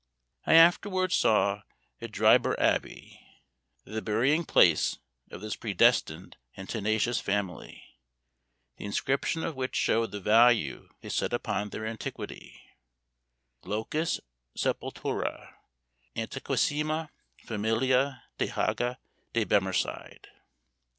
I 0.47 0.55
afterwards 0.55 1.15
saw, 1.15 1.61
at 2.01 2.11
Dryburgh 2.11 2.57
Abbey, 2.57 3.21
the 3.85 4.01
burying 4.01 4.45
place 4.45 4.97
of 5.29 5.41
this 5.41 5.55
predestinated 5.55 6.37
and 6.57 6.67
tenacious 6.67 7.19
family, 7.21 7.83
the 8.77 8.85
inscription 8.85 9.43
of 9.43 9.55
which 9.55 9.75
showed 9.75 10.09
the 10.09 10.19
value 10.19 10.89
they 11.01 11.09
set 11.09 11.33
upon 11.33 11.69
their 11.69 11.85
antiquity: 11.85 12.59
Locus 13.63 14.19
Sepultura, 14.57 15.53
Antiquessima 16.15 17.11
Familia 17.37 18.23
De 18.39 18.47
Haga 18.47 18.97
De 19.33 19.45
Bemerside. 19.45 20.25